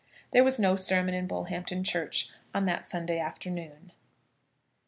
[0.31, 3.91] There was no sermon in Bullhampton Church on that Sunday afternoon.